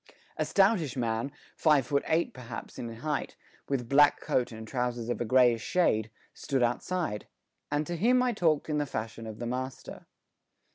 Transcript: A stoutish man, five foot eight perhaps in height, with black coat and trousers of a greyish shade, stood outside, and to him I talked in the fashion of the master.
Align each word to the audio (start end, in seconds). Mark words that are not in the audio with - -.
A 0.35 0.45
stoutish 0.45 0.97
man, 0.97 1.31
five 1.55 1.85
foot 1.85 2.01
eight 2.07 2.33
perhaps 2.33 2.79
in 2.79 2.91
height, 2.91 3.35
with 3.69 3.87
black 3.87 4.19
coat 4.19 4.51
and 4.51 4.67
trousers 4.67 5.09
of 5.09 5.21
a 5.21 5.25
greyish 5.25 5.61
shade, 5.61 6.09
stood 6.33 6.63
outside, 6.63 7.27
and 7.69 7.85
to 7.85 7.95
him 7.95 8.23
I 8.23 8.33
talked 8.33 8.67
in 8.67 8.79
the 8.79 8.87
fashion 8.87 9.27
of 9.27 9.37
the 9.37 9.45
master. 9.45 10.07